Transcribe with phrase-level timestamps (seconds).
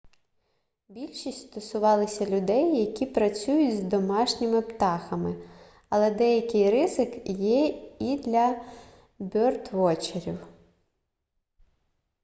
[0.89, 5.35] більшість стосувалися людей які працюють з домашніми птахами
[5.89, 7.67] але деякий ризик є
[7.99, 8.61] і для
[9.19, 10.39] бьордвотчерів